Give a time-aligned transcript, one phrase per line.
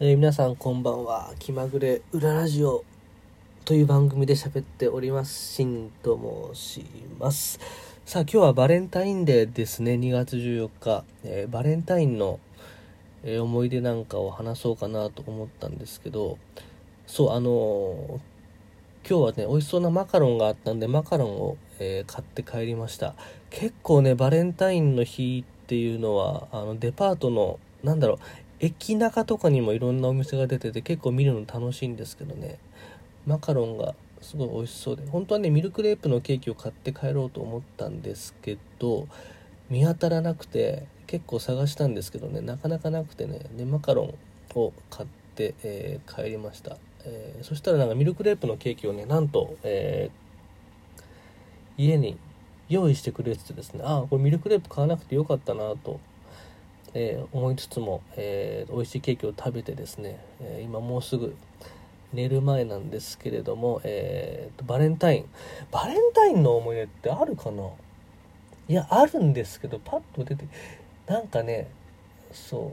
[0.00, 1.32] えー皆さんこんばんは。
[1.38, 2.82] 気まぐれ裏ラジオ
[3.64, 5.54] という番組で喋っております。
[5.54, 6.84] しんと申し
[7.20, 7.60] ます。
[8.06, 9.92] さあ今日はバレンタインデーですね。
[9.94, 12.40] 2月14日、えーバレンタインの、
[13.22, 16.38] えー思い出なんかを話そうかなと思ったんですけど。
[17.06, 18.20] そうあの
[19.08, 23.14] 今日はね美味しそうなマカロンがあったんでマカロンを、え買って帰りました。
[23.50, 28.18] 結構ねバレンタインの日っていうのはあのデパートのなんだろう
[28.62, 32.58] 駅中とかにもいろんなお店が出てて結構見るの楽しいんですけどね。
[33.26, 35.02] マカロンがすごい美味しそうで。
[35.10, 39.08] 本当はねミルクレープのケーキを買って帰ろうと思ったんですけど
[39.68, 42.40] 見当たらなくて結構探したんですけどね。
[42.40, 43.40] なかなかなくてね。
[43.56, 44.14] でマカロン
[44.54, 50.22] を買って、えー帰りました、えーそしたらなんかミルクレープのケーキをねなんと、えー
[51.78, 52.16] 家に
[52.68, 53.82] 用意してくれててですね。
[53.84, 55.98] ああこれミルクレープ買わなくてよかったなと
[56.94, 61.34] えー思いつつも、えー美味しいケーキを食べてですね、えー今もうすぐ
[62.12, 65.24] 寝る前なんですけれども、えーとバレンタイン。
[65.70, 67.64] バレンタインの思い出ってあるかな？
[68.68, 70.46] いやあるんですけどパッと出て
[71.06, 71.68] なんかね
[72.32, 72.72] そ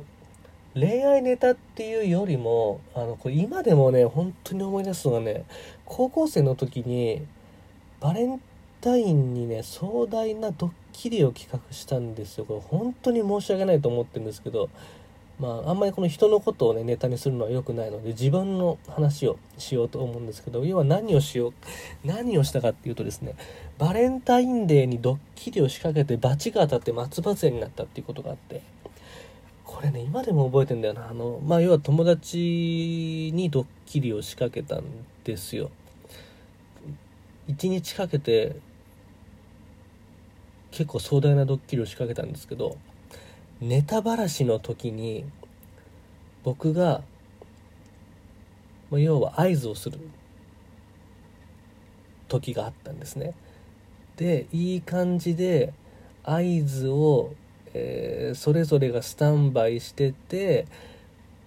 [0.76, 5.46] う恋愛ネタっていうよりもあのこれ今でもね本当に思い出すのがね
[5.86, 7.26] 高校生の時に
[8.00, 8.40] バレン
[8.82, 12.46] タインにね壮大なドッキリを企画したんですよ。
[12.46, 14.70] これ本当に申し訳ないと思ってるんですけど
[15.40, 21.54] まああんまりこの人のことをねネタにするのは良くないので自分の話をしようと思うんですけど要は何をしよう
[22.04, 23.36] 何をしたかっていうとですね
[23.78, 28.62] バレンタインデーにドッキリを仕掛けて罰が当たって松葉杖になったっていうことがあって
[29.64, 31.08] これね今でも覚えてんだよな。
[31.10, 34.84] あのまあ要は友達にドッキリを仕掛けたん
[35.24, 35.70] ですよ。
[37.48, 38.58] 1日かけて
[40.72, 42.78] 結構壮大なドッキリを仕掛けたんですけど
[43.62, 45.26] ネタばらしの時に
[46.44, 47.02] 僕が、
[48.90, 50.00] まあ、要は合図をする
[52.28, 53.34] 時があったんですね。
[54.16, 55.74] でいい感じで
[56.24, 57.34] 合図を、
[57.74, 60.68] えーそれぞれがスタンバイしてて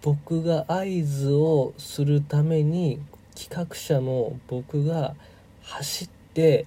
[0.03, 2.99] 僕が合図をするために
[3.37, 5.15] 企画者の僕が
[5.63, 6.67] 走って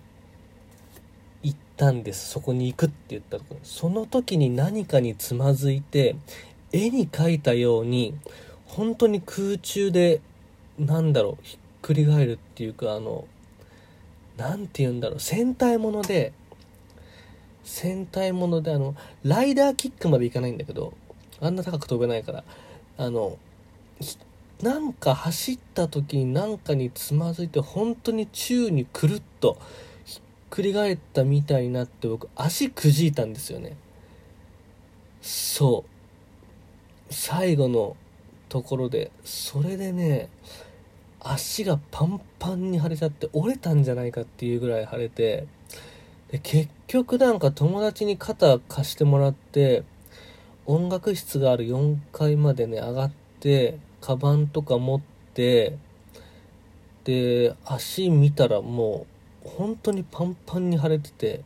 [1.77, 2.29] たんです。
[2.29, 3.59] そこに行くって言ったところ。
[3.63, 6.15] その時に何かにつまずいて
[6.71, 8.13] 絵に描いたように
[8.65, 10.21] 本当に空中で
[10.77, 13.25] なんだろうひっくり返るっていうかあの
[14.37, 16.33] なんて言うんだろう戦隊もので
[17.63, 20.93] 戦隊ものであのライダーキックまでいかないんだけど
[21.41, 22.43] あんな高く飛べないから
[22.97, 23.37] あの
[24.61, 29.57] なんか走った時に何かにつまずいて本当に宙にくるっと
[30.49, 33.77] くり返ったみたいになって僕足くじいたんですよね。
[35.21, 37.13] そう。
[37.13, 37.95] 最後の
[38.49, 40.29] ところでそれでね
[41.19, 45.47] 足がパンパンに腫れちゃって折れたんじゃないかっていうぐらい腫れて
[46.31, 49.83] で結局なんか友達に肩貸してもらって
[50.65, 55.01] 音楽室がある4階までね上がってカバンとか持っ
[55.33, 55.77] て
[57.03, 59.14] で足見たらもう
[59.45, 61.41] 本当にパンパンに腫れてて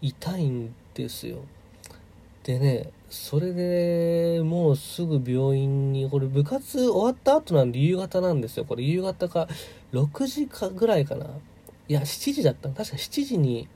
[0.00, 1.38] 痛いんですよ。
[2.42, 8.64] でねそれでもうすぐ病院にこれ部活終わった後なんで夕方なんですよ。
[8.64, 9.48] これ夕方か
[9.92, 11.26] 6時かぐらいかな。
[11.88, 12.68] いや7時だった。
[12.68, 13.68] の確か7時に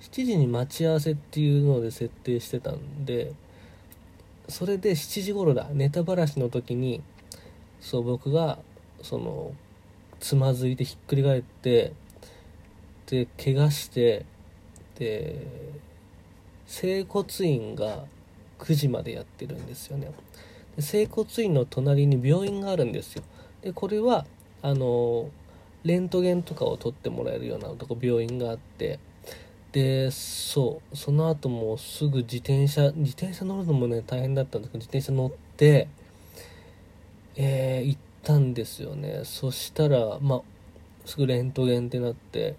[0.00, 3.32] 7時に待ち合わせっていうので設定してたんで
[4.48, 5.68] それで7時頃だ。
[5.72, 7.02] ネタばらしの時に
[7.80, 8.58] そう僕が
[9.02, 9.52] その
[10.20, 11.92] つまずいてひっくり返って
[13.06, 14.24] で怪我して
[14.98, 15.46] で
[16.66, 18.04] 整骨院が
[18.58, 20.10] 9時までやってるんですよね。
[20.76, 23.22] で整骨院の隣に病院があるんですよ。
[23.62, 24.26] でこれは
[24.62, 25.30] あの
[25.84, 28.98] レントゲンとかを取ってもらえるようなとこ病院があって
[29.72, 35.88] でそうその後もうすぐ自転車自転車乗るのもね大変だったんですけど自転車乗って
[37.36, 39.20] えー行ったんですよね。
[39.24, 40.40] そしたらまあ
[41.04, 42.56] すぐレントゲンってなって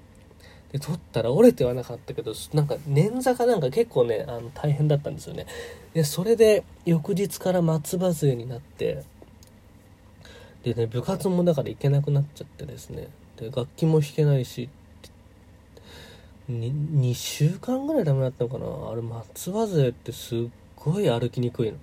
[0.71, 5.45] で取ったら折れてはなかったけどなんか捻挫かなんか結構ねあの大変だったんですよね。
[5.93, 9.03] でそれで翌日から松葉杖になって
[10.63, 13.07] でね部活もだから行けなくなっちゃってですね。
[13.37, 14.69] で楽器も弾けないし
[16.49, 18.91] 2週間ぐらいダメだったのかな。
[18.91, 20.39] あれ松葉杖ってすっ
[20.75, 21.77] ごい歩きにくいの。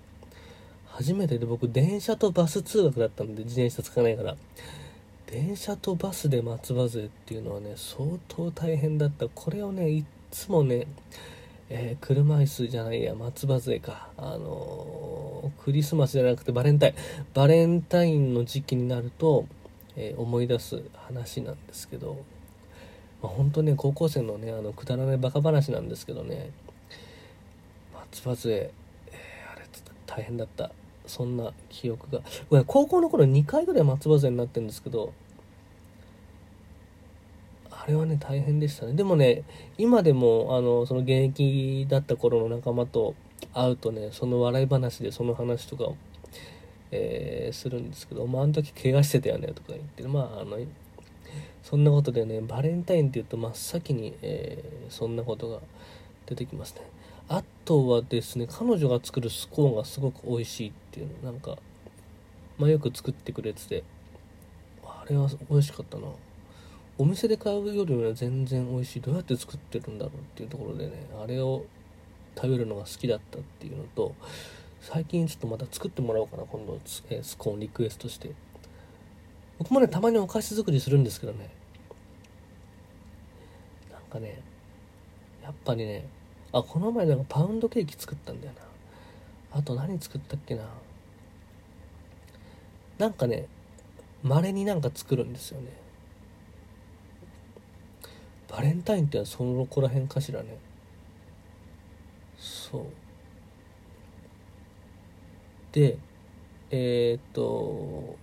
[0.87, 4.37] 初めてで僕電車とバス通学だったんで自転車つかないから。
[5.27, 9.29] 電車とバスで松葉杖っていうのはね相当大変だった。
[9.29, 10.87] これをねいつもね
[11.71, 14.09] えー、車椅子じゃないや松葉杖か。
[14.17, 16.95] あのー、クリスマスじゃなくてバレンタイン。
[17.33, 19.47] バレンタインの時期になると、
[19.97, 22.19] えー、思い出す話なんですけど、
[23.23, 26.51] まあ、本当ね高校生のねあのくだらないバカ話なんですけどね
[28.13, 28.73] 松葉杖、え
[29.51, 29.65] あれ
[30.07, 30.71] 大変だった。
[31.07, 32.21] そんな記憶が。
[32.67, 35.13] 高校の頃2回ぐらい松葉杖になってるんですけど
[37.71, 38.95] あれはね大変でしたね。
[38.95, 39.45] でもね
[39.77, 43.15] 今でもあのその現役だった頃の仲間と
[43.53, 45.97] 会うとねその笑い話でその話とかを、
[46.91, 50.57] えー、するんですけど「まあ、あの時怪我してたよね」とか言ってまああの
[51.63, 55.61] そんなことでねバレンタインって言うと真っ先に、えー、そんなことが
[56.25, 56.94] 出てきますね。
[57.29, 61.57] あとはですね彼女が作るスコーンがすごく美味しいっていうのなんか、
[62.59, 63.85] まあ、よく作ってくれてて
[64.85, 66.09] あれは美味しかったな。
[66.97, 69.01] お店で買うよりは全然美味しい。
[69.01, 71.65] どうやって作ってるんだろうっていうところでねあれを
[72.37, 74.15] 食べるのが好きだったっていうのと
[74.81, 76.79] 最近ちょっとまた作ってもらおうかな今度,、
[77.11, 78.31] えスコーンリクエストして。
[79.59, 81.51] 僕もねたまにお菓子作りするんですけどね。
[83.91, 84.43] なんかね
[85.43, 86.07] やっぱりね
[86.55, 89.59] あこの前なんかパウンドケーキ作ったんだよな。
[89.59, 90.63] あと何作ったっけな。
[92.97, 93.49] なんかね
[94.23, 95.73] 稀になんか作るんですよね。
[98.49, 100.57] バレンタインってのはその子らへんかしらね。
[102.39, 102.85] そう。
[105.73, 105.99] で
[106.71, 108.17] えー、っと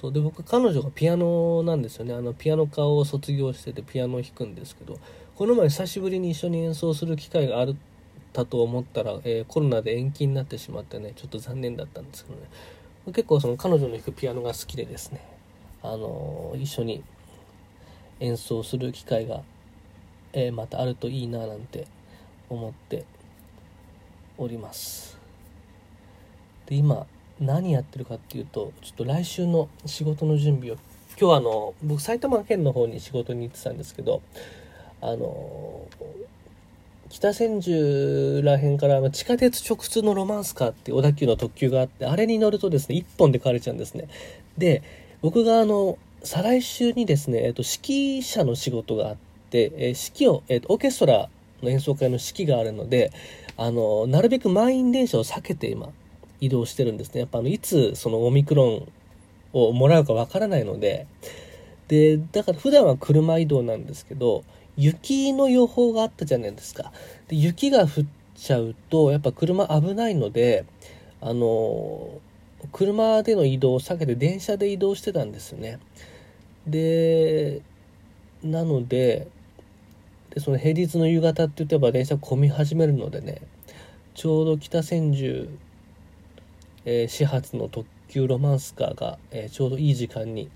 [0.00, 0.12] そう。
[0.12, 2.14] で僕彼女がピアノなんですよね。
[2.14, 4.98] あのピアノ科を卒業しててピアノを弾くんですけど
[5.36, 7.74] この前久しぶりに一緒に演奏する機会があっ
[8.32, 12.46] たと思ったら、えー、コロナで延期になってしまってねちょっと残念だったんですけどね。
[13.06, 15.20] 結構その彼女の弾くピアノが好きでですね。
[15.82, 17.02] あの一緒に
[18.20, 19.42] 演奏する機会が、
[20.32, 21.86] えー、またあるといいななんて
[22.48, 23.04] 思って
[24.38, 25.18] おります。
[26.66, 27.06] で今
[27.40, 30.76] 何やってるかっていうとちょっと来週の仕事の準備を
[31.18, 34.22] 今日あの僕埼玉県の方に仕事に行ってたんですけど
[35.00, 35.86] あの
[37.08, 44.08] 北千住らへんから地下鉄直通のロマンスカーって小田急の特急があってあれに乗るとですね1本で帰れちゃうんですね。
[44.56, 44.82] で
[45.22, 49.16] 僕があの、再来週にですね、えっと、指揮者の仕事があっ
[49.50, 51.28] て、え指揮を、えっと、オーケストラ
[51.62, 53.12] の演奏会の指揮があるので、
[53.58, 55.90] あの、なるべく満員電車を避けて今、
[56.40, 57.20] 移動してるんですね。
[57.20, 58.88] やっぱあの、いつそのオミクロン
[59.52, 61.06] をもらうかわからないので、
[61.88, 64.44] で、だから普段は車移動なんですけど、
[64.76, 66.92] 雪の予報があったじゃないですか。
[67.28, 67.88] で、雪が降っ
[68.34, 70.64] ちゃうと、やっぱ車危ないので、
[71.20, 72.20] あの、
[72.72, 75.78] 車での移動を避けて電車で移動してたんですよね。
[76.66, 77.62] で、
[78.42, 79.28] なので、
[80.30, 83.42] でその平日の夕方って言ってば電車混み始めるのでね、
[84.14, 85.48] ちょうど北千住、
[86.84, 90.50] えー、始発の特急ロマンスカーが、えー、ちょうどいい時間に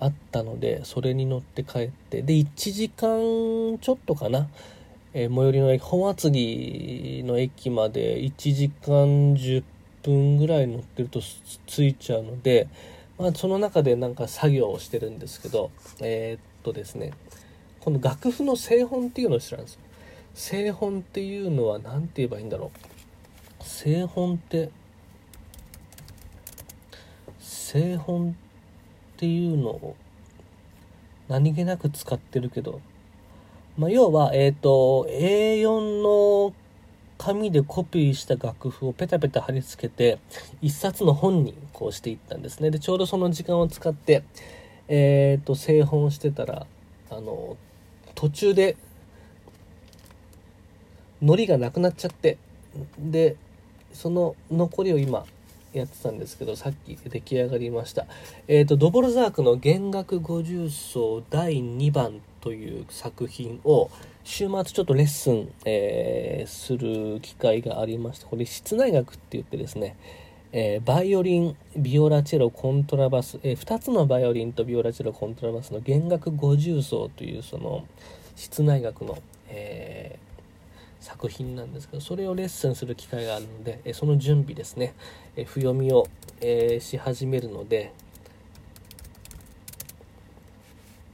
[0.00, 4.48] あったので、それに乗って帰って、で、1時間ちょっとかな、
[5.12, 9.62] えー、最寄りの駅、本厚木の駅まで1時間10
[10.02, 11.20] 分ぐらい乗ってると
[11.66, 12.68] 着いちゃうので、
[13.18, 17.12] まあ、その中でなんか作業をしてるんですけどえー、っとですね
[17.80, 19.74] この楽譜の製本っていうのを知らんです。
[19.74, 19.80] よ
[20.34, 22.93] 製本っていうのは何て言えばいいんだろう。
[23.64, 24.70] 製本って
[27.40, 29.96] 製本っていうのを
[31.28, 32.80] 何気なく使ってるけど、
[33.78, 36.52] まあ、要は、えっ、ー、と、A4 の
[37.16, 40.18] 紙でコピーした楽譜をペタペタ貼り付けて、
[40.60, 42.70] 一冊の本にこうしていったんですね。
[42.70, 44.22] で、ちょうどその時間を使って、
[44.88, 46.66] えっ、ー、と、製本してたら、
[47.10, 47.56] あの、
[48.14, 48.76] 途中で、
[51.22, 52.36] 糊がなくなっちゃって、
[52.98, 53.36] で、
[53.94, 55.24] その残りを今、
[55.72, 58.06] やってたんですけど、さっき出来上がりました。
[58.46, 63.90] えっ、ー、と、ドボルザークの弦楽五重奏第2番という作品を、
[64.22, 69.96] 週末ちょっとレッスン、えー、する機会がありまして、これ室内楽って言ってですね、
[70.52, 77.84] えー、バイオリン、ビオラチェロ、コントラバス、えー、2つのバイオリンとビオラチェロ、コントラバスの弦楽五重奏というその
[78.36, 79.93] 室内楽の、えー、
[81.04, 84.94] 作品なんですけど、それをレッスンする機会があるので、えその準備ですね、
[85.36, 86.06] え譜読みを、
[86.40, 87.92] えし始めるので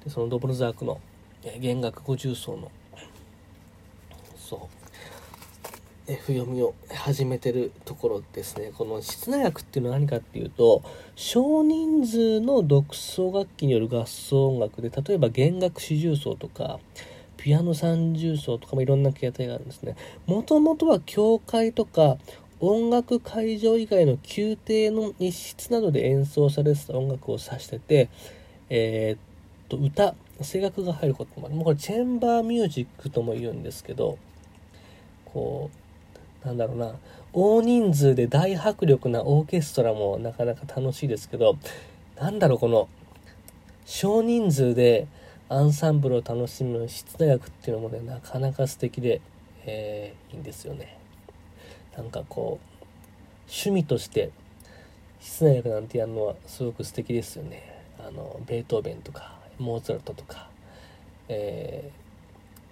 [0.04, 1.00] で、そのドボルザークの、
[1.42, 2.70] え弦楽五重奏の
[4.36, 4.68] そ
[6.08, 8.72] う F 読みを始めてるところですね。
[8.76, 10.82] この室内楽っていうのは何かっていうと
[11.14, 16.80] 少人数の独奏楽器による合奏音楽で例えば弦楽四重奏とか
[17.42, 19.96] ピアノ三重奏とかもいろんな形態があるんですね。
[20.26, 22.18] もともとは教会とか
[22.60, 28.10] 音楽会場以外の宮廷の一室などで演奏されてた音楽を指してて、
[28.68, 29.18] えー、っ
[29.68, 31.54] と歌声楽が入ることもある。
[31.54, 34.18] もうこれチェンバーミュージックとも言うんですけど
[35.24, 35.70] こ
[36.44, 36.94] うなんだろうな。
[37.32, 41.56] 大人数で大迫力なオーケストラもなかなか楽しいですけど
[42.16, 42.88] なんだろうこの
[43.86, 45.06] 少人数で
[45.52, 49.20] アンサンブルを楽しむ室内楽っていうのもねなかなか素敵で、
[49.66, 50.96] えー、いいんですよね。
[51.96, 52.76] なんかこう
[53.48, 54.30] 趣味として
[55.18, 60.48] 室内楽なんてやるのはすごく素敵ですよねあのベートーベンとかモーツァルトとか、
[61.28, 62.09] えー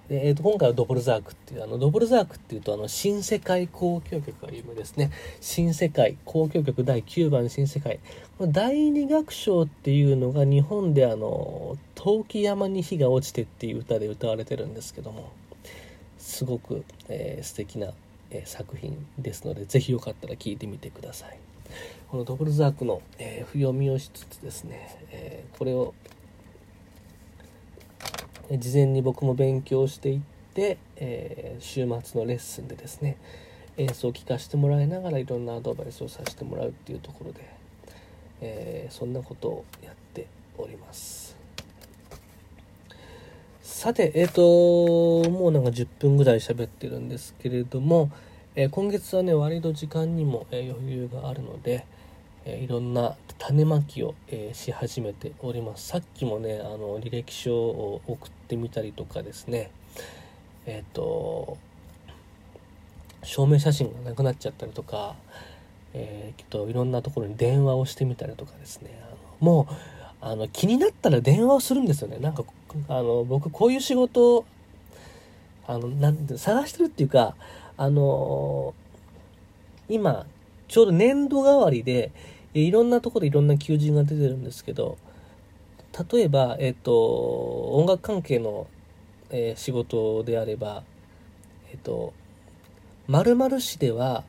[0.08, 5.10] でえー、と今回はドボルザークっていうあのドボルザークっていうとあの新世界交響曲が有名ですね。
[5.40, 8.00] 新世界交響曲第9番新世界。
[8.38, 15.30] この第二楽章っていうのが日本であの「陶器山に火が落ちて」っていう歌で歌われてるんですけども
[16.18, 17.92] すごく、えー、素敵な
[18.30, 21.38] え作品ですので是非よかったら聞いてみてください。
[22.10, 25.92] このドブルザークの、えー、読みをしつつですね、えー、これを
[28.56, 30.20] 事前に僕も勉強していっ
[30.54, 33.16] て、えー、週末のレッスンでですね
[33.76, 37.40] 演奏を聴かせてもらいながらいろんなアドバイスをさせてもらうっていうところで、
[38.40, 40.26] えそんなことをやって
[40.56, 41.36] おります。
[43.62, 48.10] さて、えっ、ー、と、もうなんか10分ぐらい喋ってるんですけれども、
[48.56, 51.86] え、今月はね、割と時間にも、余裕があるので、
[52.44, 55.88] えいろんな種まきを、えし始めております。
[55.88, 59.70] さっきもね、あの、履歴書を送ってみたりとかですね、
[60.66, 61.58] えっ、と、
[63.22, 65.14] 証明写真がなくなっちゃったりとか、
[65.94, 69.74] えー、といろんなところに電話をしてみたりとかですね、あのもう、
[70.20, 72.18] あの気になったら電話をするんですよね。
[72.18, 72.44] なんか
[72.88, 74.44] あの僕こういう仕事
[75.66, 77.36] あのなん探してるっていうか
[77.76, 78.74] あの
[79.88, 80.26] 今
[80.68, 82.12] ちょうど年度代わりで
[82.54, 84.98] いろんなところでいろんな求人が出てるんですけど
[86.12, 88.66] 例えば、えっと、音楽関係の、
[89.30, 90.84] えー、仕事であれば、
[91.72, 92.12] えっと、
[93.08, 94.24] 〇〇市では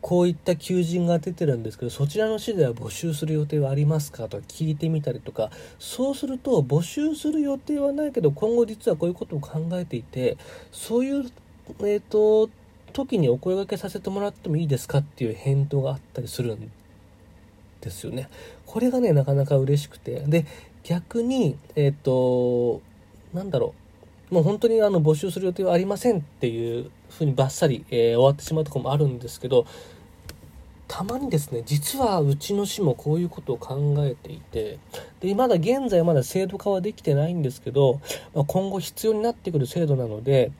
[0.00, 10.38] こういった求人が出てるんですけどそちらの市では募集する予定はありますかとか聞いてみたりとかそうすると募集する予定はないけど今後実はこういうことを考えていて
[10.72, 11.30] そういう
[11.84, 12.48] えっ、と
[12.90, 16.70] 時にお声がけさせてもらってもいいですかっていう返答があったりするん
[17.80, 18.28] ですよね。
[18.66, 20.46] これがねなかなか嬉しくてで
[20.84, 22.82] 逆にえっ、ー、と
[23.34, 23.74] なんだろ
[24.30, 29.66] うもう本当にあの募集する予定はありませんっていうふうにバッサリ、えー、終わってしまうとこもあるんですけど
[30.86, 34.78] たまにですね実はうちの市もこういうことを考えていて
[35.20, 38.00] でまだ現在まだ制度化はできてないんですけど、
[38.34, 40.50] まあ、今後必要になってくる制度なので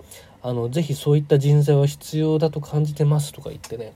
[0.42, 3.92] あのぜひそういった人材は必要だと感じてますとか言ってね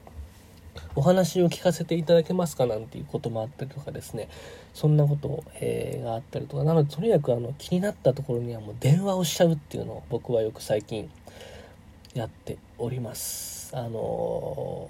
[0.97, 4.29] お話を聞かせていただけますかなんていうこともあったりとかですね
[4.75, 11.11] そんなこと、えー、があったりとかなのでとにかくあの気になったところにはもう電話をしちゃうっていうのを僕はよく最近
[12.15, 13.77] やっております。
[13.77, 14.89] あの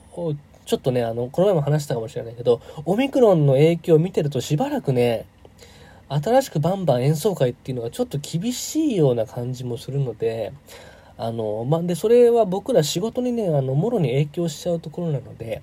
[0.66, 5.26] ちょっとね、あの、この前も話したかもしれないけど、オミクロンの影響を見てるとしばらくね、
[6.08, 10.52] 新しくバンバン演奏会っていうのがちょっと厳しいような感じもするので、
[11.16, 15.62] あの、まあで、それは僕ら仕事にね、あの、もろに影響しちゃうところなので、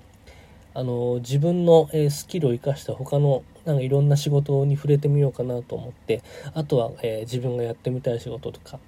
[0.74, 6.22] あの、自分の、えスキルを生かした他の、なんかいろんな仕事に触れてみようかなと思って、
[6.54, 8.78] あとは、えー、自分がやってみたい仕事とか、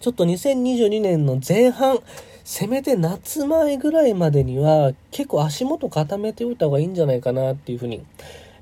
[0.00, 1.98] ちょっと2022年の前半、
[2.44, 8.04] せめて夏前ぐらいまでには結構足元固めておいた方がいいんじゃないかなっていうふうに、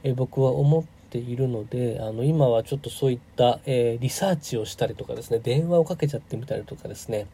[0.03, 7.27] え僕は思っているので、あの、今はちょっとそういった、えー、リサーチをしたりとかですね、電話をかけちゃってみたりとかですね、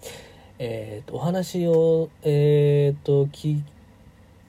[0.59, 3.61] えー、と、お話を、え、ー、と、聞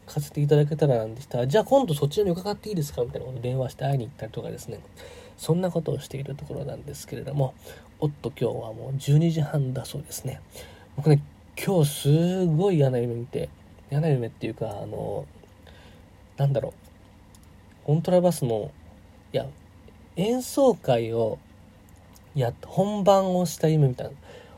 [0.06, 4.80] かせていただけたらなんでした、じゃあ今度そちらに伺っていいですかみたいなこと電話して会いに行ったりとかですね、
[5.38, 7.54] そんなことをしているところなんですけれども、
[8.00, 10.42] おっと今日はもう12時半だそうですね。
[10.96, 11.22] 僕ね、
[11.64, 13.50] 今日すごい嫌な夢見て、
[13.92, 15.26] 嫌な夢っていうか、あの、
[16.38, 18.72] なんだろう、コントラバスの、
[19.34, 19.46] いや、
[20.16, 21.38] 演奏会を
[22.36, 24.14] や、本番をした夢みたいな。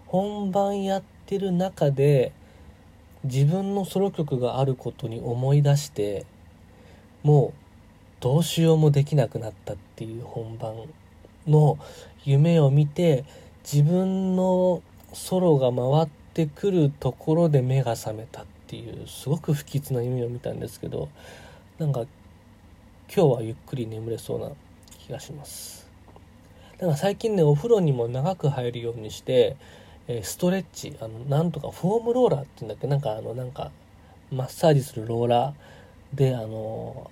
[0.07, 2.31] 本番やってる中で、
[3.23, 6.25] 自分のソロ曲があることに思い出して、
[7.23, 7.59] もう
[8.21, 10.75] どうしようもできなくなったっていう本番
[11.47, 11.77] の
[12.25, 13.25] 夢を見て
[13.63, 14.81] 自分の
[15.13, 21.09] ソロが回ってくるところで目が覚めたっていうすごく不吉な夢を見たんですけど
[21.77, 22.05] なんか
[23.11, 24.51] 今日はゆっくり眠れそうな
[24.99, 25.89] 気がします。
[26.77, 29.57] だから最近ねお風呂にも長く入るようにして
[30.21, 32.87] ストレッチあのなんとかフォームローラーっていうんだっけ？
[32.87, 33.71] なんかあのなんか
[34.31, 37.09] マッサージするローラーであの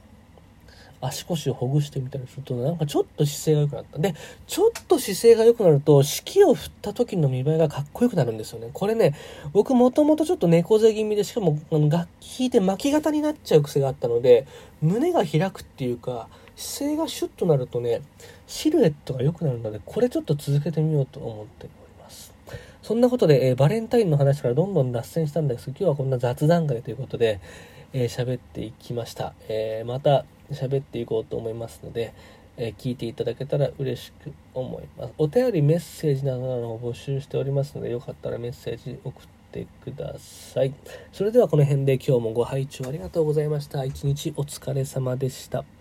[1.01, 3.99] 足腰をほぐしてみたりするとなんかちょっと姿勢が良くなった。
[3.99, 4.15] で
[4.47, 8.69] ちょっと姿勢が良くなると式を振った時の見栄えがかっこよくなるんですよね。
[8.73, 9.15] これね
[9.53, 14.47] 僕もともとちょっと猫背気味でしかもあの楽器弾いて巻き型になっちゃう癖があったので
[14.81, 18.01] 胸が開くっていうか姿勢がシュッとなるとね
[18.47, 22.33] シルエットが良くなるのでこれちょっと続けてみようと思っております。
[22.81, 25.65] そんなことで、えー、バレンタインの話からどんどん脱線したんです。
[25.65, 27.41] けど、今日はこんな雑談会ということで、
[27.91, 29.33] えー、喋っていきました。
[29.49, 32.13] えー、また喋っていこうと思いますので、
[32.57, 35.13] え聞いていただけたら嬉しく思います。
[35.17, 40.73] お便りメッセージなどを募集しておりますので、よかったらメッセージ送ってください。
[41.11, 43.85] それではこの辺で今日もご拝聴ありがとうございました。
[43.85, 45.76] 一日お疲れ様でした。